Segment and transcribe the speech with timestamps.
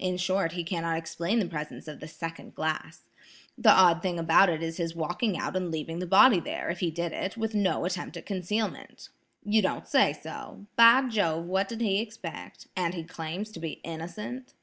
[0.00, 3.04] In short, he cannot explain the presence of the second glass.
[3.56, 6.80] The odd thing about it is his walking out and leaving the body there, if
[6.80, 9.10] he did it, with no attempt at concealment."
[9.44, 10.66] "You don't say so!
[10.74, 12.66] By Jove, what did he expect?
[12.74, 14.54] And he claims to be innocent?"